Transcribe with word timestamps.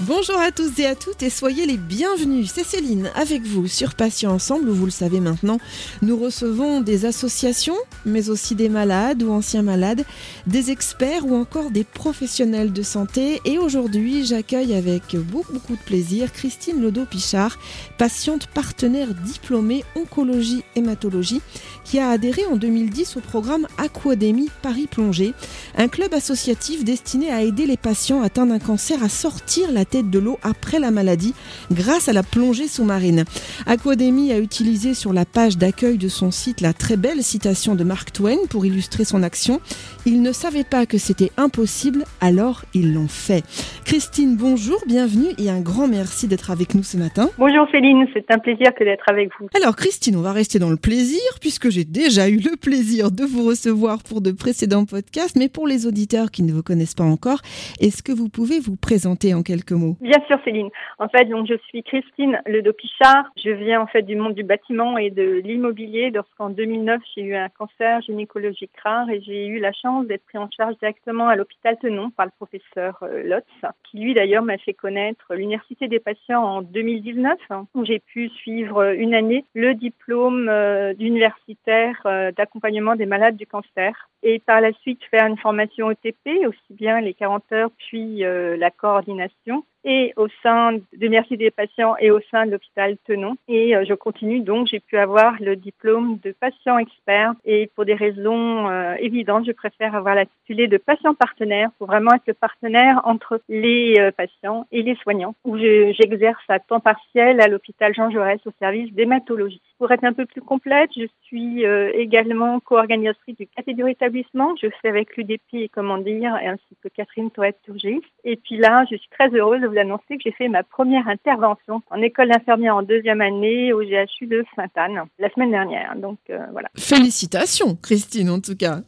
Bonjour 0.00 0.38
à 0.38 0.52
tous 0.52 0.78
et 0.78 0.84
à 0.84 0.94
toutes 0.94 1.22
et 1.22 1.30
soyez 1.30 1.64
les 1.64 1.78
bienvenus. 1.78 2.50
C'est 2.52 2.66
Céline 2.66 3.10
avec 3.14 3.40
vous 3.44 3.66
sur 3.66 3.94
Patients 3.94 4.34
Ensemble 4.34 4.68
où 4.68 4.74
vous 4.74 4.84
le 4.84 4.90
savez 4.90 5.20
maintenant, 5.20 5.58
nous 6.02 6.18
recevons 6.18 6.82
des 6.82 7.06
associations, 7.06 7.78
mais 8.04 8.28
aussi 8.28 8.54
des 8.54 8.68
malades 8.68 9.22
ou 9.22 9.32
anciens 9.32 9.62
malades, 9.62 10.04
des 10.46 10.70
experts 10.70 11.24
ou 11.24 11.34
encore 11.34 11.70
des 11.70 11.82
professionnels 11.82 12.74
de 12.74 12.82
santé. 12.82 13.40
Et 13.46 13.58
aujourd'hui, 13.58 14.26
j'accueille 14.26 14.74
avec 14.74 15.16
beaucoup, 15.16 15.54
beaucoup 15.54 15.76
de 15.76 15.82
plaisir 15.82 16.30
Christine 16.30 16.82
Lodo-Pichard, 16.82 17.58
patiente 17.96 18.48
partenaire 18.48 19.14
diplômée 19.14 19.82
oncologie 19.94 20.62
hématologie, 20.74 21.40
qui 21.84 21.98
a 22.00 22.10
adhéré 22.10 22.44
en 22.44 22.56
2010 22.56 23.16
au 23.16 23.20
programme 23.20 23.66
Aquadémie 23.78 24.50
Paris 24.60 24.88
Plongée, 24.90 25.32
un 25.78 25.88
club 25.88 26.12
associatif 26.12 26.84
destiné 26.84 27.32
à 27.32 27.42
aider 27.42 27.64
les 27.64 27.78
patients 27.78 28.20
atteints 28.20 28.46
d'un 28.46 28.58
cancer 28.58 29.02
à 29.02 29.08
sortir 29.08 29.72
la 29.72 29.85
tête 29.86 30.10
de 30.10 30.18
l'eau 30.18 30.38
après 30.42 30.78
la 30.78 30.90
maladie 30.90 31.34
grâce 31.70 32.08
à 32.08 32.12
la 32.12 32.22
plongée 32.22 32.68
sous-marine. 32.68 33.24
Aquademy 33.66 34.32
a 34.32 34.38
utilisé 34.38 34.94
sur 34.94 35.12
la 35.12 35.24
page 35.24 35.56
d'accueil 35.56 35.98
de 35.98 36.08
son 36.08 36.30
site 36.30 36.60
la 36.60 36.72
très 36.72 36.96
belle 36.96 37.22
citation 37.22 37.74
de 37.74 37.84
Mark 37.84 38.12
Twain 38.12 38.38
pour 38.50 38.66
illustrer 38.66 39.04
son 39.04 39.22
action. 39.22 39.60
Ils 40.04 40.22
ne 40.22 40.32
savaient 40.32 40.64
pas 40.64 40.86
que 40.86 40.98
c'était 40.98 41.30
impossible, 41.36 42.04
alors 42.20 42.64
ils 42.74 42.92
l'ont 42.92 43.08
fait. 43.08 43.44
Christine, 43.84 44.36
bonjour, 44.36 44.82
bienvenue 44.86 45.28
et 45.38 45.50
un 45.50 45.60
grand 45.60 45.88
merci 45.88 46.26
d'être 46.26 46.50
avec 46.50 46.74
nous 46.74 46.82
ce 46.82 46.96
matin. 46.96 47.30
Bonjour 47.38 47.66
Céline, 47.70 48.06
c'est 48.12 48.30
un 48.30 48.38
plaisir 48.38 48.74
que 48.74 48.84
d'être 48.84 49.08
avec 49.08 49.30
vous. 49.38 49.48
Alors 49.54 49.76
Christine, 49.76 50.16
on 50.16 50.22
va 50.22 50.32
rester 50.32 50.58
dans 50.58 50.70
le 50.70 50.76
plaisir 50.76 51.20
puisque 51.40 51.70
j'ai 51.70 51.84
déjà 51.84 52.28
eu 52.28 52.38
le 52.38 52.56
plaisir 52.56 53.10
de 53.10 53.24
vous 53.24 53.44
recevoir 53.44 54.02
pour 54.02 54.20
de 54.20 54.32
précédents 54.32 54.84
podcasts, 54.84 55.36
mais 55.36 55.48
pour 55.48 55.66
les 55.66 55.86
auditeurs 55.86 56.30
qui 56.30 56.42
ne 56.42 56.52
vous 56.52 56.62
connaissent 56.62 56.94
pas 56.94 57.04
encore, 57.04 57.40
est-ce 57.80 58.02
que 58.02 58.12
vous 58.12 58.28
pouvez 58.28 58.60
vous 58.60 58.76
présenter 58.76 59.34
en 59.34 59.42
quelques 59.42 59.72
Bien 60.00 60.18
sûr 60.26 60.38
Céline. 60.44 60.70
En 60.98 61.08
fait, 61.08 61.24
donc 61.26 61.46
je 61.46 61.54
suis 61.68 61.82
Christine 61.82 62.40
Ledo-Pichard. 62.46 63.30
Je 63.36 63.50
viens 63.50 63.80
en 63.80 63.86
fait 63.86 64.02
du 64.02 64.16
monde 64.16 64.34
du 64.34 64.42
bâtiment 64.42 64.98
et 64.98 65.10
de 65.10 65.40
l'immobilier. 65.44 66.10
Lorsqu'en 66.10 66.50
2009 66.50 67.00
j'ai 67.14 67.22
eu 67.22 67.34
un 67.34 67.48
cancer 67.48 68.00
gynécologique 68.02 68.72
rare 68.82 69.08
et 69.10 69.20
j'ai 69.20 69.46
eu 69.46 69.58
la 69.58 69.72
chance 69.72 70.06
d'être 70.06 70.24
pris 70.24 70.38
en 70.38 70.48
charge 70.50 70.76
directement 70.78 71.28
à 71.28 71.36
l'hôpital 71.36 71.76
Tenon 71.80 72.10
par 72.10 72.26
le 72.26 72.32
professeur 72.36 72.98
euh, 73.02 73.22
Lotz, 73.22 73.72
qui 73.84 73.98
lui 73.98 74.14
d'ailleurs 74.14 74.42
m'a 74.42 74.58
fait 74.58 74.74
connaître 74.74 75.34
l'université 75.34 75.88
des 75.88 76.00
patients 76.00 76.42
en 76.42 76.62
2019, 76.62 77.38
hein, 77.50 77.66
où 77.74 77.84
j'ai 77.84 77.98
pu 77.98 78.28
suivre 78.30 78.94
une 78.94 79.14
année 79.14 79.44
le 79.54 79.74
diplôme 79.74 80.48
euh, 80.48 80.94
d'universitaire 80.94 82.00
euh, 82.06 82.32
d'accompagnement 82.32 82.96
des 82.96 83.06
malades 83.06 83.36
du 83.36 83.46
cancer 83.46 84.08
et 84.22 84.38
par 84.40 84.60
la 84.60 84.72
suite 84.72 85.00
faire 85.10 85.26
une 85.26 85.38
formation 85.38 85.86
OTP, 85.86 86.46
aussi 86.46 86.72
bien 86.72 87.00
les 87.00 87.14
40 87.14 87.52
heures 87.52 87.70
puis 87.76 88.18
la 88.20 88.70
coordination 88.70 89.64
et 89.86 90.12
au 90.16 90.26
sein 90.42 90.72
de 90.72 91.08
Merci 91.08 91.36
des 91.36 91.52
patients 91.52 91.94
et 91.98 92.10
au 92.10 92.20
sein 92.32 92.44
de 92.44 92.50
l'hôpital 92.50 92.96
Tenon. 93.06 93.36
Et 93.48 93.76
euh, 93.76 93.84
je 93.88 93.94
continue 93.94 94.40
donc, 94.40 94.66
j'ai 94.66 94.80
pu 94.80 94.98
avoir 94.98 95.36
le 95.40 95.54
diplôme 95.54 96.18
de 96.22 96.32
patient 96.32 96.76
expert 96.78 97.32
et 97.44 97.70
pour 97.74 97.84
des 97.84 97.94
raisons 97.94 98.68
euh, 98.68 98.94
évidentes, 98.98 99.46
je 99.46 99.52
préfère 99.52 99.94
avoir 99.94 100.16
l'intitulé 100.16 100.66
de 100.66 100.76
patient 100.76 101.14
partenaire 101.14 101.70
pour 101.78 101.86
vraiment 101.86 102.12
être 102.14 102.26
le 102.26 102.34
partenaire 102.34 103.00
entre 103.04 103.40
les 103.48 103.96
euh, 104.00 104.10
patients 104.10 104.66
et 104.72 104.82
les 104.82 104.96
soignants, 104.96 105.36
où 105.44 105.56
j'exerce 105.56 106.42
à 106.48 106.58
temps 106.58 106.80
partiel 106.80 107.40
à 107.40 107.46
l'hôpital 107.46 107.94
Jean 107.94 108.10
Jaurès 108.10 108.40
au 108.46 108.52
service 108.58 108.92
d'hématologie. 108.92 109.62
Pour 109.78 109.92
être 109.92 110.04
un 110.04 110.12
peu 110.12 110.26
plus 110.26 110.42
complète, 110.42 110.90
je 110.96 111.06
suis 111.22 111.64
également 111.94 112.60
co-organisatrice 112.60 113.36
du 113.36 113.46
catégorie 113.46 113.92
établissement. 113.92 114.54
Je 114.60 114.68
fais 114.80 114.88
avec 114.88 115.16
l'UDP 115.16 115.54
et 115.54 115.68
comment 115.68 115.98
dire, 115.98 116.34
ainsi 116.34 116.76
que 116.82 116.88
Catherine 116.88 117.30
Toët-Turgis. 117.30 118.02
Et 118.24 118.36
puis 118.36 118.56
là, 118.56 118.84
je 118.90 118.96
suis 118.96 119.08
très 119.10 119.28
heureuse 119.28 119.60
de 119.60 119.66
vous 119.66 119.75
annoncer 119.78 120.16
que 120.16 120.22
j'ai 120.24 120.32
fait 120.32 120.48
ma 120.48 120.62
première 120.62 121.08
intervention 121.08 121.82
en 121.90 122.02
école 122.02 122.30
d'infirmière 122.30 122.76
en 122.76 122.82
deuxième 122.82 123.20
année 123.20 123.72
au 123.72 123.80
GHU 123.80 124.26
de 124.26 124.44
Sainte-Anne 124.54 125.02
la 125.18 125.30
semaine 125.30 125.50
dernière. 125.50 125.94
Donc 125.96 126.18
euh, 126.30 126.38
voilà. 126.52 126.68
Félicitations, 126.76 127.76
Christine, 127.76 128.30
en 128.30 128.40
tout 128.40 128.56
cas. 128.56 128.80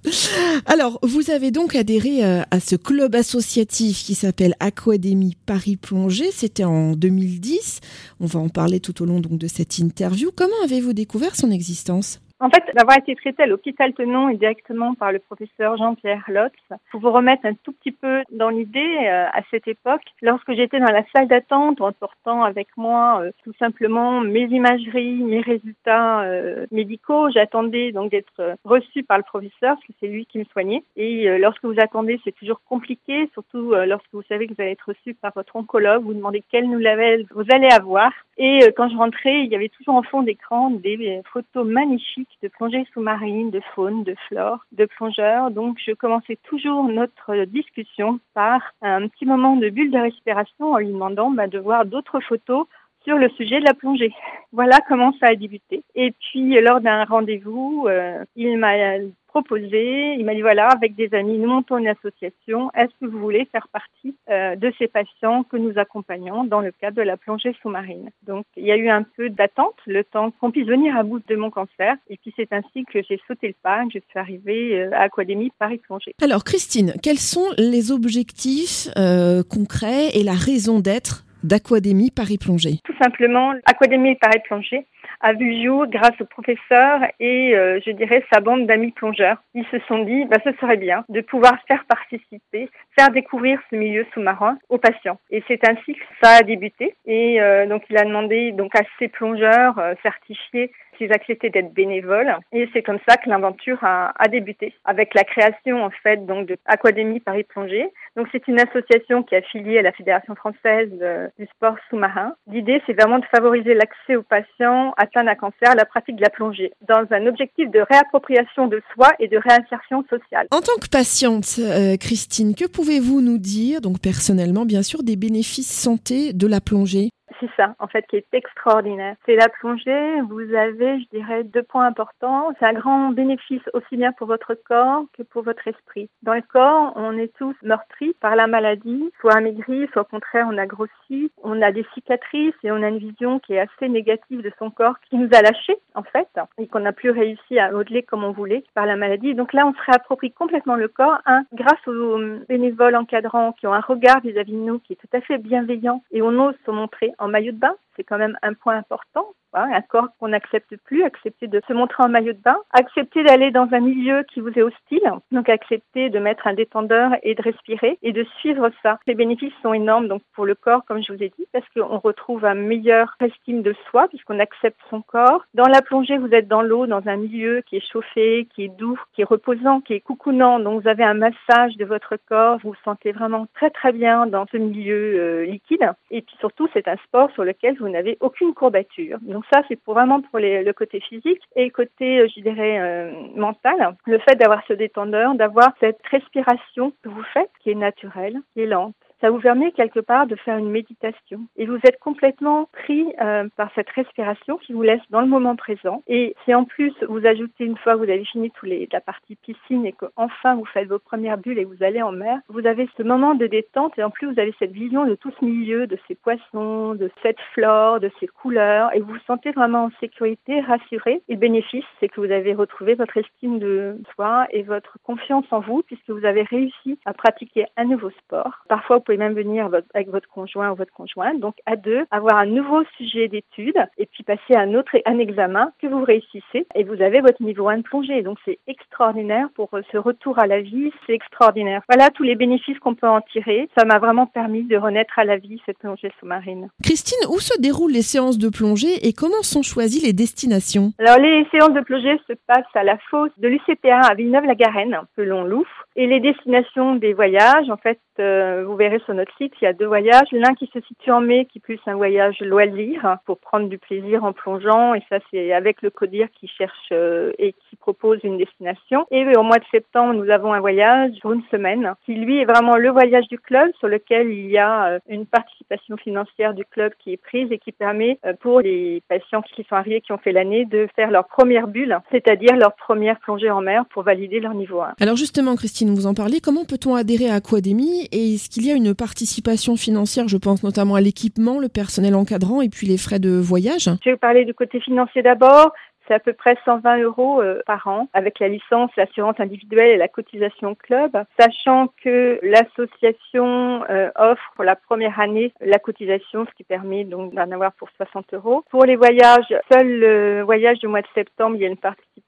Alors, 0.67 0.99
vous 1.03 1.31
avez 1.31 1.51
donc 1.51 1.75
adhéré 1.75 2.25
euh, 2.25 2.43
à 2.51 2.61
ce 2.61 2.77
club 2.77 3.15
associatif 3.15 3.99
qui 4.05 4.15
s'appelle 4.15 4.55
Aquadémie 4.61 5.37
Paris 5.47 5.77
Plongée. 5.77 6.31
C'était 6.31 6.65
en 6.65 6.93
2010. 6.93 7.81
On 8.21 8.27
va 8.27 8.41
en 8.41 8.49
parler 8.49 8.81
tout 8.81 9.03
au 9.03 9.07
long 9.07 9.21
donc 9.21 9.39
de 9.39 9.47
cette 9.47 9.79
interview. 9.79 10.31
Comment 10.35 10.63
avez-vous 10.65 10.93
découvert 10.93 11.37
son 11.37 11.51
existence? 11.51 12.21
En 12.41 12.51
fait, 12.51 12.63
d'avoir 12.75 12.99
été 12.99 13.17
traité 13.17 13.43
à 13.43 13.47
l'hôpital 13.47 13.93
Tenon 13.95 14.29
et 14.29 14.37
directement 14.37 14.95
par 14.95 15.11
le 15.11 15.19
professeur 15.19 15.77
Jean-Pierre 15.77 16.25
Lotz, 16.29 16.53
pour 16.91 17.01
vous 17.01 17.11
remettre 17.11 17.45
un 17.47 17.55
tout 17.55 17.73
petit 17.73 17.91
peu 17.91 18.23
dans 18.31 18.49
l'idée, 18.49 18.79
euh, 18.79 19.27
à 19.27 19.43
cette 19.51 19.67
époque, 19.67 20.03
lorsque 20.23 20.53
j'étais 20.53 20.79
dans 20.79 20.93
la 20.93 21.05
salle 21.13 21.27
d'attente 21.27 21.81
en 21.81 21.93
portant 21.93 22.45
avec 22.45 22.69
moi 22.77 23.23
euh, 23.23 23.33
tout 23.43 23.53
simplement 23.59 24.21
mes 24.21 24.45
imageries, 24.45 25.23
mes 25.25 25.41
résultats 25.41 26.21
euh, 26.21 26.67
médicaux, 26.71 27.29
j'attendais 27.31 27.91
donc 27.91 28.13
d'être 28.13 28.57
reçu 28.65 29.03
par 29.03 29.19
le 29.19 29.25
professeur, 29.25 29.75
parce 29.75 29.87
que 29.87 29.93
c'est 29.99 30.07
lui 30.07 30.27
qui 30.27 30.39
me 30.39 30.45
soignait. 30.45 30.85
Et 30.97 31.39
lorsque 31.39 31.65
vous 31.65 31.81
attendez, 31.81 32.21
c'est 32.25 32.35
toujours 32.35 32.61
compliqué, 32.69 33.29
surtout 33.33 33.75
lorsque 33.87 34.13
vous 34.13 34.23
savez 34.29 34.47
que 34.47 34.55
vous 34.55 34.63
allez 34.63 34.73
être 34.73 34.89
reçu 34.89 35.15
par 35.15 35.33
votre 35.35 35.57
oncologue, 35.57 36.05
vous 36.05 36.15
demandez 36.15 36.43
quelle 36.51 36.69
nouvelle 36.69 37.27
vous 37.35 37.45
allez 37.51 37.69
avoir. 37.69 38.13
Et 38.41 38.61
quand 38.77 38.89
je 38.89 38.97
rentrais, 38.97 39.43
il 39.43 39.51
y 39.51 39.57
avait 39.57 39.69
toujours 39.69 39.97
en 39.97 40.03
fond 40.05 40.23
d'écran 40.23 40.71
des 40.71 41.21
photos 41.33 41.67
magnifiques 41.67 42.39
de 42.41 42.47
plongée 42.47 42.87
sous-marine, 42.95 43.51
de 43.51 43.61
faune, 43.75 44.05
de 44.05 44.15
flore, 44.29 44.65
de 44.71 44.85
plongeurs. 44.85 45.51
Donc, 45.51 45.79
je 45.85 45.91
commençais 45.93 46.39
toujours 46.45 46.85
notre 46.85 47.45
discussion 47.47 48.21
par 48.35 48.61
un 48.81 49.09
petit 49.09 49.27
moment 49.27 49.57
de 49.57 49.69
bulle 49.71 49.91
de 49.91 49.99
respiration 49.99 50.73
en 50.73 50.79
lui 50.79 50.87
demandant 50.87 51.33
bah, 51.33 51.49
de 51.49 51.59
voir 51.59 51.85
d'autres 51.85 52.21
photos 52.21 52.67
sur 53.03 53.19
le 53.19 53.29
sujet 53.31 53.59
de 53.59 53.65
la 53.65 53.75
plongée. 53.75 54.13
Voilà 54.53 54.79
comment 54.87 55.13
ça 55.19 55.29
a 55.29 55.35
débuté. 55.35 55.83
Et 55.97 56.13
puis, 56.13 56.61
lors 56.61 56.81
d'un 56.81 57.05
rendez-vous, 57.05 57.87
euh, 57.89 58.25
il 58.37 58.57
m'a 58.57 58.99
proposé, 59.29 60.15
il 60.19 60.25
m'a 60.25 60.35
dit 60.35 60.41
voilà, 60.41 60.69
avec 60.69 60.97
des 60.97 61.15
amis, 61.15 61.39
nous 61.39 61.49
montons 61.49 61.79
une 61.79 61.87
association. 61.89 62.71
Est-ce 62.75 62.91
que 63.01 63.07
vous 63.07 63.19
voulez 63.19 63.47
faire 63.53 63.69
partie 63.69 64.17
euh, 64.31 64.57
de 64.57 64.73
ces 64.79 64.89
patients 64.89 65.45
que 65.45 65.57
nous 65.57 65.79
accompagnons 65.79 66.45
dans 66.45 66.61
le 66.61 66.73
cadre 66.73 66.97
de 66.97 67.03
la 67.03 67.17
plongée 67.17 67.55
sous-marine? 67.63 68.11
Donc, 68.27 68.45
il 68.57 68.65
y 68.65 68.73
a 68.73 68.77
eu 68.77 68.89
un 68.89 69.05
peu 69.05 69.31
d'attente, 69.31 69.77
le 69.87 70.03
temps 70.03 70.31
qu'on 70.33 70.51
puisse 70.51 70.67
venir 70.67 70.97
à 70.97 71.03
bout 71.03 71.21
de 71.29 71.37
mon 71.37 71.51
cancer. 71.51 71.95
Et 72.09 72.17
puis, 72.17 72.33
c'est 72.37 72.53
ainsi 72.53 72.85
que 72.93 73.01
j'ai 73.09 73.21
sauté 73.29 73.49
le 73.49 73.55
pas, 73.63 73.85
que 73.85 73.93
je 73.95 73.99
suis 73.99 74.19
arrivée 74.19 74.81
euh, 74.81 74.91
à 74.93 75.03
Aquadémie 75.03 75.53
Paris 75.59 75.79
Plongée. 75.79 76.15
Alors, 76.23 76.43
Christine, 76.43 76.95
quels 77.03 77.19
sont 77.19 77.47
les 77.59 77.93
objectifs 77.93 78.89
euh, 78.97 79.43
concrets 79.43 80.09
et 80.15 80.25
la 80.25 80.33
raison 80.33 80.81
d'être 80.81 81.25
d'Aquadémie 81.45 82.11
Paris 82.11 82.39
Plongée? 82.39 82.79
Tout 82.85 82.97
simplement, 83.01 83.53
Aquadémie 83.67 84.17
Paris 84.17 84.41
Plongée 84.47 84.87
a 85.21 85.33
vu 85.33 85.63
jour 85.63 85.87
grâce 85.87 86.21
au 86.21 86.25
professeur 86.25 87.01
et, 87.19 87.57
euh, 87.57 87.81
je 87.85 87.91
dirais, 87.91 88.25
sa 88.33 88.41
bande 88.41 88.67
d'amis 88.67 88.93
plongeurs. 88.93 89.39
Ils 89.55 89.67
se 89.67 89.79
sont 89.89 90.05
dit, 90.05 90.25
bah, 90.27 90.39
ce 90.45 90.53
serait 90.61 90.77
bien 90.77 91.05
de 91.09 91.21
pouvoir 91.21 91.55
faire 91.67 91.85
participer, 91.87 92.69
faire 92.99 93.11
découvrir 93.11 93.61
ce 93.71 93.77
milieu 93.77 94.07
sous-marin 94.15 94.59
aux 94.69 94.79
patients. 94.79 95.19
Et 95.31 95.43
c'est 95.49 95.69
ainsi 95.69 95.95
que 95.95 96.05
ça 96.23 96.37
a 96.37 96.43
débuté. 96.43 96.95
Et 97.07 97.41
euh, 97.41 97.67
donc, 97.67 97.83
il 97.91 97.99
a 97.99 98.05
demandé 98.05 98.53
donc 98.53 98.75
à 98.77 98.83
ces 98.99 99.09
plongeurs 99.09 99.79
euh, 99.79 99.95
certifiés 100.03 100.73
s'ils 100.99 101.13
acceptaient 101.13 101.51
d'être 101.51 101.73
bénévoles. 101.73 102.37
Et 102.53 102.69
c'est 102.73 102.83
comme 102.83 102.99
ça 103.09 103.17
que 103.17 103.29
l'aventure 103.29 103.79
a, 103.83 104.13
a, 104.19 104.29
débuté, 104.29 104.75
avec 104.85 105.15
la 105.15 105.25
création 105.25 105.85
en 105.85 105.91
fait 106.03 106.27
donc 106.27 106.47
de 106.47 106.57
Aquadémie 106.67 107.21
Paris 107.21 107.45
Plongée. 107.45 107.89
Donc 108.17 108.29
c'est 108.33 108.47
une 108.49 108.61
association 108.61 109.23
qui 109.23 109.35
est 109.35 109.39
affiliée 109.39 109.79
à 109.79 109.83
la 109.83 109.93
Fédération 109.93 110.35
française 110.35 110.91
euh, 111.01 111.29
du 111.39 111.47
sport 111.47 111.77
sous-marin. 111.89 112.35
L'idée 112.51 112.83
c'est 112.87 112.93
vraiment 112.93 113.19
de 113.19 113.25
favoriser 113.27 113.75
l'accès 113.75 114.17
aux 114.17 114.23
patients 114.23 114.93
atteints 114.97 115.25
d'un 115.25 115.35
cancer 115.35 115.71
à 115.71 115.75
la 115.75 115.85
pratique 115.85 116.17
de 116.17 116.23
la 116.23 116.31
plongée, 116.31 116.73
dans 116.87 117.07
un 117.11 117.27
objectif 117.27 117.71
de 117.71 117.81
réappropriation 117.81 118.67
de 118.67 118.83
soi 118.93 119.09
et 119.19 119.29
de 119.29 119.39
réinsertion 119.39 120.05
sociale. 120.11 120.47
En 120.51 120.61
tant 120.61 120.79
que 120.81 120.89
patiente, 120.89 121.59
euh, 121.59 121.97
Christine, 121.97 122.55
que 122.55 122.67
pouvez-vous 122.67 123.21
nous 123.21 123.39
dire, 123.39 123.81
donc 123.81 124.01
personnellement 124.01 124.65
bien 124.65 124.83
sûr, 124.83 125.03
des 125.03 125.17
bénéfices 125.17 125.71
santé 125.71 126.33
de 126.33 126.47
la 126.47 126.61
plongée? 126.61 127.11
C'est 127.41 127.51
ça, 127.57 127.75
en 127.79 127.87
fait, 127.87 128.07
qui 128.07 128.17
est 128.17 128.27
extraordinaire. 128.33 129.17
C'est 129.27 129.37
la 129.37 129.49
plongée, 129.49 130.21
vous 130.29 130.55
avez, 130.55 131.01
je 131.01 131.09
dirais, 131.17 131.45
deux 131.45 131.63
points 131.63 131.87
importants. 131.87 132.53
C'est 132.59 132.67
un 132.67 132.73
grand 132.73 133.11
bénéfice 133.11 133.63
aussi 133.75 133.97
bien 133.97 134.13
pour 134.13 134.27
votre 134.27 134.55
corps 134.55 135.05
que 135.17 135.23
pour 135.23 135.43
votre 135.43 135.67
esprit. 135.69 136.09
Dans 136.23 136.35
le 136.35 136.43
corps, 136.43 136.93
on 136.97 137.17
est 137.17 137.33
tous 137.37 137.55
meurtris 137.63 138.15
par 138.21 138.37
la 138.37 138.47
maladie, 138.47 139.11
soit 139.21 139.37
amaigris, 139.37 139.89
soit 139.93 140.03
au 140.03 140.05
contraire, 140.05 140.47
on 140.51 140.59
a 140.59 140.67
grossi, 140.67 141.31
on 141.43 141.63
a 141.63 141.73
des 141.73 141.87
cicatrices 141.95 142.55
et 142.63 142.71
on 142.71 142.83
a 142.83 142.89
une 142.89 142.99
vision 142.99 143.39
qui 143.39 143.55
est 143.55 143.61
assez 143.61 143.89
négative 143.89 144.43
de 144.43 144.53
son 144.59 144.71
corps 144.71 144.99
qui 145.09 145.17
nous 145.17 145.29
a 145.33 145.43
lâchés, 145.43 145.79
en 145.95 146.03
fait, 146.03 146.29
et 146.59 146.67
qu'on 146.67 146.81
n'a 146.81 146.93
plus 146.93 147.11
réussi 147.11 147.59
à 147.59 147.71
modeler 147.71 148.03
comme 148.03 148.25
on 148.25 148.33
voulait 148.33 148.65
par 148.75 148.87
la 148.87 148.97
maladie. 148.97 149.35
Donc 149.35 149.53
là, 149.53 149.67
on 149.67 149.73
se 149.73 149.83
réapproprie 149.87 150.33
complètement 150.33 150.77
le 150.77 150.89
corps, 150.89 151.19
un, 151.27 151.43
grâce 151.53 151.87
aux 151.87 152.19
bénévoles 152.49 152.97
encadrants 152.97 153.53
qui 153.53 153.67
ont 153.67 153.75
un 153.75 153.81
regard 153.81 154.21
vis-à-vis 154.21 154.53
-vis 154.53 154.61
de 154.61 154.67
nous 154.67 154.79
qui 154.81 154.95
est 154.95 154.97
tout 154.97 155.17
à 155.17 155.21
fait 155.21 155.39
bienveillant 155.39 156.03
et 156.11 156.23
on 156.23 156.39
ose 156.47 156.55
se 156.65 156.71
montrer 156.71 157.13
en 157.19 157.28
maillot 157.29 157.53
de 157.53 157.59
bain? 157.59 157.75
C'est 157.99 158.05
quand 158.05 158.19
même 158.19 158.39
un 158.43 158.55
point 158.55 158.77
important. 158.77 159.27
un 159.55 159.81
corps 159.81 160.09
qu'on 160.21 160.29
n'accepte 160.29 160.77
plus, 160.85 161.03
accepter 161.03 161.49
de 161.49 161.61
se 161.67 161.73
montrer 161.73 162.05
en 162.05 162.09
maillot 162.09 162.35
de 162.35 162.39
bain, 162.39 162.59
accepter 162.71 163.25
d'aller 163.25 163.51
dans 163.51 163.67
un 163.73 163.81
milieu 163.81 164.23
qui 164.33 164.41
vous 164.41 164.51
est 164.51 164.63
hostile, 164.63 165.11
donc 165.33 165.49
accepter 165.49 166.11
de 166.11 166.19
mettre 166.21 166.47
un 166.47 166.53
détendeur 166.55 167.13
et 167.23 167.35
de 167.35 167.43
respirer 167.43 167.99
et 168.03 168.13
de 168.13 168.25
suivre 168.39 168.71
ça. 168.83 169.01
Les 169.07 169.15
bénéfices 169.15 169.55
sont 169.63 169.73
énormes 169.73 170.07
donc 170.07 170.23
pour 170.35 170.47
le 170.47 170.55
corps, 170.55 170.85
comme 170.87 171.03
je 171.03 171.13
vous 171.13 171.23
ai 171.23 171.33
dit, 171.37 171.47
parce 171.53 171.65
qu'on 171.71 171.99
retrouve 171.99 172.45
un 172.45 172.55
meilleur 172.55 173.17
estime 173.21 173.63
de 173.63 173.75
soi 173.91 174.07
puisqu'on 174.09 174.39
accepte 174.39 174.79
son 174.91 175.03
corps. 175.03 175.45
Dans 175.55 175.67
la 175.67 175.83
plongée, 175.83 176.19
vous 176.19 176.33
êtes 176.33 176.47
dans 176.47 176.63
l'eau, 176.63 176.87
dans 176.87 177.03
un 177.09 177.17
milieu 177.17 177.63
qui 177.63 177.77
est 177.77 177.93
chauffé, 177.93 178.47
qui 178.55 178.65
est 178.65 178.77
doux, 178.77 179.01
qui 179.15 179.23
est 179.23 179.25
reposant, 179.25 179.81
qui 179.81 179.95
est 179.95 180.01
coucounant. 180.01 180.61
Donc 180.61 180.83
vous 180.83 180.89
avez 180.89 181.05
un 181.05 181.15
massage 181.15 181.77
de 181.77 181.85
votre 181.85 182.17
corps, 182.29 182.59
vous 182.63 182.71
vous 182.71 182.85
sentez 182.85 183.13
vraiment 183.13 183.47
très 183.55 183.71
très 183.71 183.93
bien 183.93 184.27
dans 184.27 184.47
ce 184.53 184.59
milieu 184.59 185.19
euh, 185.19 185.45
liquide. 185.47 185.91
Et 186.11 186.23
puis 186.23 186.37
surtout, 186.39 186.69
c'est 186.73 186.87
un 186.87 186.97
sport 186.99 187.31
sur 187.33 187.45
lequel 187.45 187.77
vous 187.79 187.88
n'avez 187.89 188.17
aucune 188.21 188.55
courbature. 188.55 189.19
Donc 189.23 189.45
ça, 189.53 189.63
c'est 189.69 189.77
pour 189.77 189.95
vraiment 189.95 190.21
pour 190.21 190.39
le 190.39 190.73
côté 190.73 191.01
physique 191.01 191.43
et 191.57 191.65
le 191.65 191.71
côté, 191.71 192.21
euh, 192.21 192.29
je 192.35 192.41
dirais, 192.41 192.79
euh, 192.81 193.13
mental. 193.35 193.97
Le 194.07 194.19
fait 194.19 194.37
d'avoir 194.37 194.63
ce 194.67 194.73
détendeur, 194.73 195.35
d'avoir 195.35 195.71
cette 195.81 196.01
respiration 196.11 196.93
que 197.03 197.09
vous 197.09 197.25
faites, 197.35 197.51
qui 197.63 197.71
est 197.71 197.75
naturelle, 197.75 198.39
qui 198.53 198.63
est 198.63 198.67
lente 198.67 198.95
ça 199.21 199.31
vous 199.31 199.41
permet 199.41 199.73
quelque 199.73 200.01
part 200.01 200.27
de 200.27 200.37
faire 200.37 200.59
une 200.59 200.71
méditation. 200.71 201.41
Et 201.57 201.67
vous 201.67 201.79
êtes 201.85 201.99
complètement 201.99 202.69
pris 202.73 203.07
euh, 203.21 203.49
par 203.57 203.71
cette 203.75 203.91
respiration 203.91 204.57
qui 204.59 204.73
vous 204.73 204.83
laisse 204.83 205.03
dans 205.11 205.21
le 205.21 205.27
moment 205.27 205.57
présent. 205.57 206.03
Et 206.07 206.35
si 206.45 206.55
en 206.55 206.65
plus 206.65 206.93
vous 207.09 207.27
ajoutez 207.27 207.65
une 207.65 207.77
fois 207.77 207.95
que 207.95 207.99
vous 207.99 208.11
avez 208.11 208.25
fini 208.25 208.51
tous 208.53 208.67
les, 208.67 208.89
la 208.93 209.01
partie 209.01 209.37
piscine 209.37 209.87
et 209.87 209.93
qu'enfin 209.93 210.55
vous 210.55 210.65
faites 210.67 210.89
vos 210.89 210.99
premières 210.99 211.39
bulles 211.39 211.59
et 211.59 211.65
vous 211.65 211.83
allez 211.83 212.03
en 212.03 212.13
mer, 212.13 212.39
vous 212.49 212.67
avez 212.67 212.89
ce 212.97 213.03
moment 213.03 213.35
de 213.35 213.47
détente 213.47 213.99
et 213.99 214.03
en 214.03 214.11
plus 214.11 214.33
vous 214.33 214.41
avez 214.41 214.55
cette 214.59 214.73
vision 214.73 215.05
de 215.05 215.15
tout 215.15 215.33
ce 215.39 215.45
milieu, 215.45 215.87
de 215.87 215.99
ces 216.07 216.15
poissons, 216.15 216.95
de 216.95 217.11
cette 217.23 217.41
flore, 217.55 218.01
de 218.01 218.11
ces 218.21 218.27
couleurs 218.27 218.95
et 218.95 219.01
vous 219.01 219.09
vous 219.13 219.19
sentez 219.27 219.51
vraiment 219.53 219.85
en 219.85 219.91
sécurité, 220.01 220.61
rassuré. 220.61 221.23
Et 221.29 221.35
le 221.35 221.39
bénéfice, 221.39 221.85
c'est 221.99 222.09
que 222.09 222.21
vous 222.21 222.31
avez 222.31 222.55
retrouvé 222.55 222.95
votre 222.95 223.17
estime 223.17 223.59
de 223.59 223.97
soi 224.15 224.47
et 224.51 224.63
votre 224.63 224.99
confiance 225.03 225.47
en 225.51 225.61
vous 225.61 225.83
puisque 225.83 226.11
vous 226.11 226.25
avez 226.25 226.43
réussi 226.43 226.99
à 227.05 227.13
pratiquer 227.15 227.67
un 227.77 227.85
nouveau 227.85 228.11
sport. 228.11 228.65
Parfois, 228.69 229.01
pouvez 229.09 229.17
même 229.17 229.35
venir 229.35 229.71
avec 229.95 230.11
votre 230.11 230.29
conjoint 230.29 230.71
ou 230.71 230.75
votre 230.75 230.93
conjointe, 230.93 231.41
donc 231.41 231.55
à 231.65 231.77
deux, 231.77 232.05
avoir 232.11 232.37
un 232.37 232.47
nouveau 232.47 232.83
sujet 232.99 233.29
d'étude 233.29 233.79
et 233.97 234.05
puis 234.05 234.23
passer 234.23 234.55
un 234.55 234.75
autre 234.75 234.91
un 235.07 235.19
examen 235.19 235.73
que 235.81 235.87
vous 235.87 236.05
réussissez 236.05 236.67
et 236.75 236.85
vous 236.85 237.01
avez 237.01 237.21
votre 237.21 237.43
niveau 237.43 237.69
1 237.69 237.79
de 237.79 237.83
plongée. 237.83 238.23
Donc 238.23 238.37
c'est 238.45 238.59
extraordinaire 238.67 239.49
pour 239.55 239.71
ce 239.91 239.97
retour 239.97 240.39
à 240.39 240.47
la 240.47 240.61
vie, 240.61 240.91
c'est 241.07 241.15
extraordinaire. 241.15 241.83
Voilà 241.89 242.11
tous 242.11 242.23
les 242.23 242.35
bénéfices 242.35 242.79
qu'on 242.81 242.95
peut 242.95 243.09
en 243.09 243.23
tirer. 243.33 243.69
Ça 243.79 243.87
m'a 243.87 243.99
vraiment 243.99 244.27
permis 244.27 244.65
de 244.65 244.77
renaître 244.77 245.19
à 245.19 245.25
la 245.25 245.39
vie 245.39 245.61
cette 245.65 245.79
plongée 245.79 246.13
sous-marine. 246.21 246.69
Christine, 246.83 247.29
où 247.31 247.39
se 247.39 247.59
déroulent 247.61 247.93
les 247.93 248.03
séances 248.03 248.39
de 248.39 248.51
plongée 248.51 249.07
et 249.07 249.15
comment 249.15 249.43
sont 249.43 249.63
choisies 249.63 250.05
les 250.05 250.13
destinations? 250.13 250.93
Alors 250.99 251.19
les 251.19 251.47
séances 251.51 251.73
de 251.73 251.81
plongée 251.81 252.21
se 252.29 252.35
passent 252.47 252.75
à 252.75 252.85
la 252.85 252.99
fosse 253.11 253.33
de 253.39 253.49
l'UCPA 253.49 254.01
à 254.01 254.15
Villeneuve-la-Garenne, 254.15 254.99
selon 255.17 255.45
Louf. 255.45 255.69
Et 255.97 256.07
les 256.07 256.21
destinations 256.21 256.97
des 256.97 257.15
voyages, 257.15 257.71
en 257.71 257.77
fait, 257.77 257.99
euh, 258.21 258.65
vous 258.67 258.77
verrez 258.77 258.98
sur 259.01 259.15
notre 259.15 259.35
site, 259.37 259.53
il 259.61 259.65
y 259.65 259.69
a 259.69 259.73
deux 259.73 259.87
voyages. 259.87 260.29
L'un 260.33 260.55
qui 260.55 260.71
se 260.73 260.81
situe 260.81 261.11
en 261.11 261.21
mai, 261.21 261.47
qui 261.47 261.59
est 261.59 261.61
plus 261.61 261.81
un 261.87 261.95
voyage 261.95 262.39
loisir 262.41 263.19
pour 263.25 263.39
prendre 263.39 263.69
du 263.69 263.79
plaisir 263.79 264.25
en 264.25 264.33
plongeant. 264.33 264.95
Et 264.95 265.03
ça, 265.09 265.19
c'est 265.31 265.53
avec 265.53 265.83
le 265.83 265.91
CODIR 265.91 266.29
qui 266.39 266.49
cherche 266.49 266.89
euh, 266.93 267.33
et 267.39 267.53
qui 267.53 267.77
propose 267.77 268.21
une 268.25 268.39
destination. 268.39 269.07
Et 269.11 269.25
au 269.37 269.43
mois 269.43 269.59
de 269.59 269.65
septembre, 269.71 270.15
nous 270.15 270.31
avons 270.31 270.53
un 270.53 270.61
voyage 270.61 271.13
pour 271.21 271.33
une 271.33 271.43
semaine 271.51 271.93
qui, 272.05 272.15
lui, 272.15 272.39
est 272.39 272.45
vraiment 272.45 272.77
le 272.77 272.91
voyage 272.91 273.27
du 273.29 273.39
club 273.39 273.71
sur 273.79 273.89
lequel 273.89 274.31
il 274.31 274.51
y 274.51 274.59
a 274.59 274.87
euh, 274.87 274.99
une 275.09 275.27
participation 275.27 275.97
financière 275.97 276.55
du 276.55 276.65
club 276.65 276.93
qui 276.99 277.13
est 277.13 277.17
prise 277.17 277.51
et 277.51 277.59
qui 277.59 277.73
permet 277.73 278.19
pour 278.41 278.61
les 278.61 279.03
patients 279.09 279.43
qui 279.43 279.65
sont 279.69 279.77
arrivés, 279.77 280.01
qui 280.01 280.13
ont 280.13 280.19
fait 280.19 280.33
l'année, 280.33 280.65
de 280.65 280.89
faire 280.95 281.11
leur 281.11 281.27
première 281.27 281.69
bulle, 281.69 281.99
c'est-à-dire 282.11 282.57
leur 282.57 282.75
première 282.75 283.19
plongée 283.21 283.51
en 283.51 283.61
mer 283.61 283.85
pour 283.91 284.03
valider 284.03 284.41
leur 284.41 284.55
niveau 284.55 284.81
1. 284.81 284.95
Alors 285.01 285.17
justement, 285.17 285.57
Christine, 285.57 285.95
vous 285.95 286.07
en 286.07 286.15
parlez. 286.15 286.41
Comment 286.41 286.65
peut-on 286.65 286.95
adhérer 286.95 287.31
à 287.31 287.35
Aquademy 287.35 288.09
et 288.13 288.35
est-ce 288.35 288.49
qu'il 288.49 288.67
y 288.67 288.71
a 288.71 288.75
une 288.75 288.88
participation 288.93 289.77
financière 289.77 290.29
Je 290.29 290.37
pense 290.37 290.63
notamment 290.63 290.95
à 290.95 291.01
l'équipement, 291.01 291.59
le 291.59 291.69
personnel 291.69 292.15
encadrant 292.15 292.61
et 292.61 292.69
puis 292.69 292.87
les 292.87 292.99
frais 292.99 293.19
de 293.19 293.31
voyage. 293.31 293.91
Je 294.05 294.11
vais 294.11 294.17
parler 294.17 294.45
du 294.45 294.55
côté 294.55 294.81
financier 294.81 295.23
d'abord. 295.23 295.73
C'est 296.09 296.15
à 296.15 296.21
peu 296.21 296.33
près 296.33 296.57
120 296.65 297.03
euros 297.03 297.43
euh, 297.43 297.61
par 297.67 297.87
an 297.87 298.09
avec 298.15 298.41
la 298.41 298.49
licence, 298.49 298.91
l'assurance 298.97 299.39
individuelle 299.39 299.91
et 299.91 299.97
la 299.99 300.09
cotisation 300.09 300.75
club, 300.75 301.11
sachant 301.39 301.89
que 302.03 302.41
l'association 302.43 303.85
euh, 303.91 304.09
offre 304.17 304.65
la 304.65 304.75
première 304.75 305.21
année 305.21 305.53
la 305.61 305.79
cotisation, 305.79 306.47
ce 306.47 306.57
qui 306.57 306.65
permet 306.65 307.05
donc 307.05 307.35
d'en 307.35 307.51
avoir 307.51 307.73
pour 307.73 307.91
60 307.97 308.33
euros. 308.33 308.65
Pour 308.71 308.87
les 308.87 308.97
voyages, 308.97 309.55
seul 309.71 309.87
le 309.87 310.43
voyage 310.43 310.79
du 310.79 310.89
mois 310.89 311.03
de 311.03 311.09
septembre, 311.15 311.57
il 311.57 311.63
y 311.63 311.67
a 311.67 311.69
une 311.69 311.77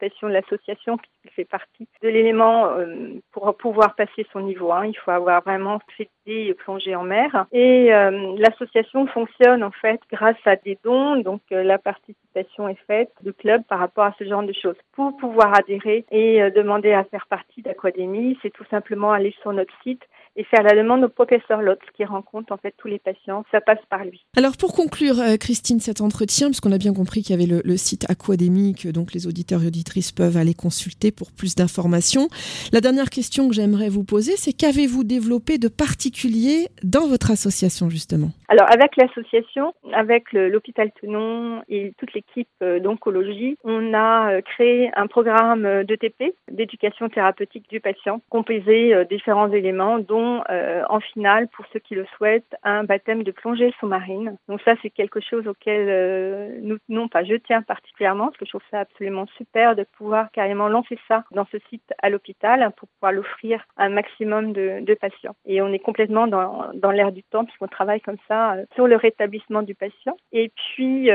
participation 0.00 0.29
de 0.29 0.32
l'association 0.32 0.97
qui 0.97 1.29
fait 1.35 1.44
partie 1.44 1.87
de 2.02 2.08
l'élément 2.08 2.70
euh, 2.70 3.20
pour 3.32 3.55
pouvoir 3.56 3.94
passer 3.94 4.26
son 4.32 4.41
niveau 4.41 4.73
1. 4.73 4.87
Il 4.87 4.97
faut 4.97 5.11
avoir 5.11 5.43
vraiment 5.43 5.81
fait 5.97 6.08
des 6.26 6.55
plongées 6.55 6.94
en 6.94 7.02
mer. 7.02 7.47
Et 7.52 7.91
l'association 8.38 9.06
fonctionne 9.06 9.62
en 9.62 9.70
fait 9.70 10.00
grâce 10.11 10.37
à 10.44 10.56
des 10.56 10.79
dons, 10.85 11.17
donc 11.17 11.41
la 11.50 11.79
participation 11.79 12.69
est 12.69 12.79
faite 12.87 13.11
du 13.23 13.32
club 13.32 13.62
par 13.69 13.79
rapport 13.79 14.05
à 14.05 14.14
ce 14.19 14.25
genre 14.25 14.43
de 14.43 14.52
choses. 14.52 14.76
Pour 14.93 15.17
pouvoir 15.17 15.55
adhérer 15.55 16.05
et 16.11 16.43
euh, 16.43 16.50
demander 16.50 16.93
à 16.93 17.05
faire 17.05 17.26
partie 17.29 17.62
d'Aquadémie, 17.62 18.38
c'est 18.43 18.53
tout 18.53 18.64
simplement 18.70 19.12
aller 19.12 19.35
sur 19.41 19.53
notre 19.53 19.73
site 19.82 20.03
et 20.37 20.44
faire 20.44 20.62
la 20.62 20.75
demande 20.75 21.05
au 21.05 21.09
professeur 21.09 21.61
Lotz 21.61 21.81
qui 21.97 22.05
rencontre 22.05 22.53
en 22.53 22.56
fait 22.56 22.75
tous 22.77 22.88
les 22.88 22.99
patients. 22.99 23.44
Ça 23.50 23.61
passe 23.61 23.81
par 23.88 24.05
lui. 24.05 24.25
Alors 24.37 24.56
pour 24.56 24.75
conclure, 24.75 25.19
euh, 25.21 25.37
Christine, 25.37 25.81
cet 25.81 26.00
entretien, 26.00 26.49
puisqu'on 26.49 26.73
a 26.73 26.79
bien 26.79 26.94
compris 26.94 27.23
qu'il 27.23 27.38
y 27.38 27.43
avait 27.43 27.61
le, 27.62 27.77
site 27.77 28.09
Aquadémie 28.11 28.75
que 28.75 28.88
donc 28.88 29.12
les 29.12 29.27
auditeurs 29.27 29.62
et 29.62 29.67
auditrices 29.67 30.12
peuvent 30.12 30.37
aller 30.37 30.55
consulter 30.55 31.11
pour 31.11 31.32
plus 31.32 31.55
d'informations. 31.55 32.29
La 32.73 32.81
dernière 32.81 33.11
question 33.11 33.49
que 33.49 33.55
j'aimerais 33.55 33.88
vous 33.88 34.05
poser, 34.05 34.32
c'est 34.37 34.53
qu'avez-vous 34.53 35.05
développé 35.05 35.59
de 35.59 35.69
particulier 35.69 36.69
dans 36.85 37.06
votre 37.06 37.31
association 37.31 37.91
justement? 37.91 38.31
Alors 38.49 38.71
avec 38.71 38.97
l'association, 38.97 39.75
avec 39.93 40.32
l'hôpital 40.32 40.91
Tenon 41.00 41.62
et 41.69 41.93
toute 41.99 42.12
l'équipe 42.15 42.49
euh, 42.62 42.81
d'oncologie, 42.81 43.56
on 43.65 43.94
a 43.94 44.32
euh, 44.32 44.41
créé 44.43 44.91
un 44.94 45.06
programme 45.06 45.85
d'ETP, 45.85 46.35
d'éducation 46.50 47.09
thérapeutique 47.09 47.69
du 47.69 47.81
patient, 47.81 48.21
composé 48.29 48.94
différents 49.09 49.50
éléments 49.53 49.99
dont 49.99 50.19
euh, 50.50 50.82
en 50.88 51.00
finale, 51.00 51.49
pour 51.49 51.64
ceux 51.72 51.78
qui 51.78 51.94
le 51.94 52.06
souhaitent, 52.17 52.56
un 52.62 52.84
baptême 52.84 53.22
de 53.22 53.31
plongée 53.31 53.72
sous-marine. 53.78 54.37
Donc 54.49 54.61
ça, 54.62 54.75
c'est 54.82 54.90
quelque 54.90 55.20
chose 55.20 55.46
auquel 55.46 55.87
euh, 55.88 56.58
nous 56.62 56.78
tenons, 56.88 57.08
pas 57.08 57.25
je 57.25 57.34
tiens 57.34 57.62
particulièrement, 57.62 58.26
parce 58.26 58.38
que 58.38 58.44
je 58.44 58.50
trouve 58.50 58.62
ça 58.70 58.81
absolument 58.81 59.26
super 59.37 59.76
de 59.76 59.84
pouvoir 59.96 60.31
carrément 60.32 60.69
lancer 60.69 60.99
ça 61.08 61.25
dans 61.32 61.46
ce 61.52 61.58
site 61.69 61.93
à 62.02 62.11
l'hôpital 62.11 62.62
hein, 62.62 62.70
pour 62.70 62.88
pouvoir 62.88 63.12
l'offrir 63.12 63.64
à 63.76 63.84
un 63.84 63.88
maximum 63.88 64.53
de, 64.53 64.94
patients. 65.00 65.36
Et 65.46 65.62
on 65.62 65.72
est 65.72 65.79
complètement 65.79 66.27
dans, 66.27 66.91
l'air 66.91 67.12
du 67.12 67.22
temps, 67.22 67.44
puisqu'on 67.44 67.69
travaille 67.69 68.00
comme 68.00 68.19
ça 68.29 68.55
euh, 68.55 68.65
sur 68.74 68.86
le 68.86 68.96
rétablissement 68.96 69.62
du 69.62 69.74
patient. 69.74 70.17
Et 70.32 70.50
puis 70.55 71.10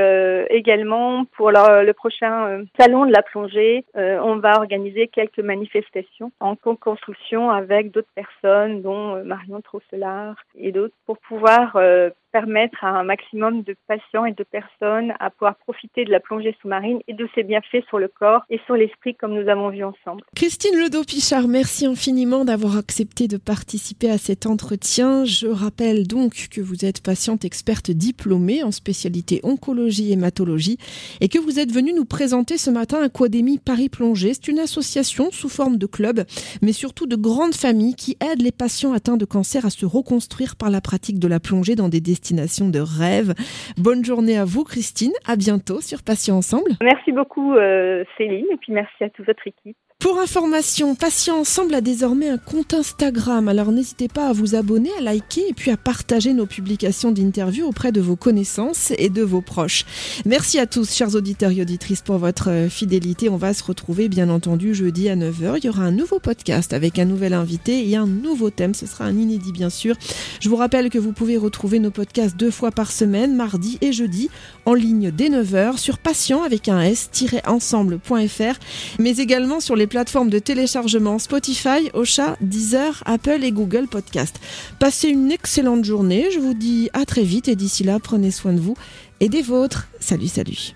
également, 0.50 1.24
pour 1.36 1.50
le, 1.50 1.92
prochain 1.92 2.64
salon 2.78 3.06
de 3.06 3.12
la 3.12 3.22
plongée, 3.22 3.84
on 3.94 4.36
va 4.36 4.58
organiser 4.58 5.08
quelques 5.08 5.38
manifestations 5.38 6.32
en 6.40 6.56
co-construction 6.56 7.50
avec 7.50 7.90
d'autres 7.90 8.12
personnes, 8.14 8.82
dont 8.82 8.95
Marion 9.24 9.60
Trosselard 9.60 10.36
et 10.54 10.72
d'autres, 10.72 10.94
pour 11.06 11.18
pouvoir 11.18 11.76
euh, 11.76 12.10
permettre 12.36 12.84
à 12.84 12.88
un 12.88 13.02
maximum 13.02 13.62
de 13.62 13.74
patients 13.88 14.26
et 14.26 14.34
de 14.34 14.44
personnes 14.44 15.14
à 15.20 15.30
pouvoir 15.30 15.56
profiter 15.56 16.04
de 16.04 16.10
la 16.10 16.20
plongée 16.20 16.54
sous-marine 16.60 16.98
et 17.08 17.14
de 17.14 17.26
ses 17.34 17.44
bienfaits 17.44 17.82
sur 17.88 17.98
le 17.98 18.08
corps 18.08 18.42
et 18.50 18.60
sur 18.66 18.74
l'esprit 18.74 19.14
comme 19.14 19.32
nous 19.32 19.48
avons 19.48 19.70
vu 19.70 19.82
ensemble. 19.82 20.22
Christine 20.34 20.78
Ledo-Pichard, 20.78 21.48
merci 21.48 21.86
infiniment 21.86 22.44
d'avoir 22.44 22.76
accepté 22.76 23.26
de 23.26 23.38
participer 23.38 24.10
à 24.10 24.18
cet 24.18 24.44
entretien. 24.44 25.24
Je 25.24 25.46
rappelle 25.46 26.06
donc 26.06 26.48
que 26.50 26.60
vous 26.60 26.84
êtes 26.84 27.02
patiente 27.02 27.46
experte 27.46 27.90
diplômée 27.90 28.62
en 28.62 28.70
spécialité 28.70 29.40
oncologie 29.42 30.10
et 30.10 30.12
hématologie 30.12 30.76
et 31.22 31.30
que 31.30 31.38
vous 31.38 31.58
êtes 31.58 31.72
venue 31.72 31.94
nous 31.94 32.04
présenter 32.04 32.58
ce 32.58 32.68
matin 32.68 33.00
Aquadémie 33.00 33.58
Paris 33.58 33.88
Plongée. 33.88 34.34
C'est 34.34 34.48
une 34.48 34.58
association 34.58 35.30
sous 35.30 35.48
forme 35.48 35.78
de 35.78 35.86
club, 35.86 36.24
mais 36.60 36.72
surtout 36.72 37.06
de 37.06 37.16
grandes 37.16 37.54
familles 37.54 37.94
qui 37.94 38.18
aident 38.20 38.42
les 38.42 38.52
patients 38.52 38.92
atteints 38.92 39.16
de 39.16 39.24
cancer 39.24 39.64
à 39.64 39.70
se 39.70 39.86
reconstruire 39.86 40.54
par 40.56 40.68
la 40.68 40.82
pratique 40.82 41.18
de 41.18 41.28
la 41.28 41.40
plongée 41.40 41.76
dans 41.76 41.88
des 41.88 42.02
destinations 42.02 42.25
de 42.34 42.80
rêve. 42.80 43.34
Bonne 43.76 44.04
journée 44.04 44.36
à 44.36 44.44
vous, 44.44 44.64
Christine. 44.64 45.12
À 45.26 45.36
bientôt 45.36 45.80
sur 45.80 46.02
Patients 46.02 46.36
Ensemble. 46.36 46.72
Merci 46.82 47.12
beaucoup, 47.12 47.54
euh, 47.54 48.04
Céline, 48.18 48.46
et 48.52 48.56
puis 48.56 48.72
merci 48.72 49.04
à 49.04 49.10
toute 49.10 49.26
votre 49.26 49.46
équipe. 49.46 49.76
Pour 49.98 50.18
information, 50.20 50.94
Patient 50.94 51.38
Ensemble 51.38 51.74
a 51.74 51.80
désormais 51.80 52.28
un 52.28 52.36
compte 52.36 52.74
Instagram, 52.74 53.48
alors 53.48 53.72
n'hésitez 53.72 54.08
pas 54.08 54.28
à 54.28 54.34
vous 54.34 54.54
abonner, 54.54 54.90
à 54.98 55.00
liker 55.00 55.48
et 55.48 55.54
puis 55.54 55.70
à 55.70 55.78
partager 55.78 56.34
nos 56.34 56.44
publications 56.44 57.12
d'interviews 57.12 57.66
auprès 57.66 57.92
de 57.92 58.02
vos 58.02 58.14
connaissances 58.14 58.92
et 58.98 59.08
de 59.08 59.22
vos 59.22 59.40
proches. 59.40 59.86
Merci 60.26 60.58
à 60.58 60.66
tous, 60.66 60.92
chers 60.92 61.14
auditeurs 61.14 61.50
et 61.50 61.62
auditrices, 61.62 62.02
pour 62.02 62.18
votre 62.18 62.50
euh, 62.50 62.68
fidélité. 62.68 63.30
On 63.30 63.38
va 63.38 63.54
se 63.54 63.64
retrouver 63.64 64.10
bien 64.10 64.28
entendu 64.28 64.74
jeudi 64.74 65.08
à 65.08 65.16
9h. 65.16 65.54
Il 65.56 65.64
y 65.64 65.68
aura 65.70 65.84
un 65.84 65.92
nouveau 65.92 66.18
podcast 66.18 66.74
avec 66.74 66.98
un 66.98 67.06
nouvel 67.06 67.32
invité 67.32 67.88
et 67.88 67.96
un 67.96 68.06
nouveau 68.06 68.50
thème. 68.50 68.74
Ce 68.74 68.84
sera 68.84 69.06
un 69.06 69.16
inédit 69.16 69.52
bien 69.52 69.70
sûr. 69.70 69.96
Je 70.40 70.50
vous 70.50 70.56
rappelle 70.56 70.90
que 70.90 70.98
vous 70.98 71.12
pouvez 71.12 71.38
retrouver 71.38 71.78
nos 71.78 71.90
podcasts 71.90 72.36
deux 72.36 72.50
fois 72.50 72.70
par 72.70 72.92
semaine, 72.92 73.34
mardi 73.34 73.78
et 73.80 73.92
jeudi, 73.92 74.28
en 74.66 74.74
ligne 74.74 75.10
dès 75.10 75.30
9h 75.30 75.78
sur 75.78 75.96
patient 75.96 76.42
avec 76.42 76.68
un 76.68 76.82
s-ensemble.fr, 76.82 78.58
mais 78.98 79.16
également 79.16 79.58
sur 79.58 79.74
les 79.74 79.85
plateformes 79.86 80.30
de 80.30 80.38
téléchargement 80.38 81.18
Spotify, 81.18 81.90
Ocha, 81.94 82.36
Deezer, 82.40 83.02
Apple 83.06 83.42
et 83.42 83.52
Google 83.52 83.86
Podcast. 83.88 84.36
Passez 84.78 85.08
une 85.08 85.32
excellente 85.32 85.84
journée, 85.84 86.28
je 86.32 86.38
vous 86.38 86.54
dis 86.54 86.90
à 86.92 87.04
très 87.04 87.22
vite 87.22 87.48
et 87.48 87.56
d'ici 87.56 87.84
là, 87.84 87.98
prenez 87.98 88.30
soin 88.30 88.52
de 88.52 88.60
vous 88.60 88.76
et 89.20 89.28
des 89.28 89.42
vôtres. 89.42 89.88
Salut, 90.00 90.28
salut. 90.28 90.74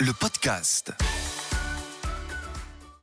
Le 0.00 0.12
podcast. 0.12 0.92